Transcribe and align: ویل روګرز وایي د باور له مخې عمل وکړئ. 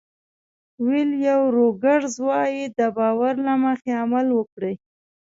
ویل 0.85 1.11
روګرز 1.55 2.13
وایي 2.27 2.63
د 2.77 2.79
باور 2.97 3.33
له 3.47 3.53
مخې 3.63 3.91
عمل 4.01 4.27
وکړئ. 4.37 4.75